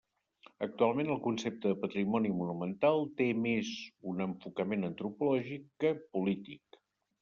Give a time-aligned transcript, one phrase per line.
[0.67, 3.71] Actualment, el concepte de patrimoni monumental té més
[4.15, 6.87] un enfocament antropològic que polític.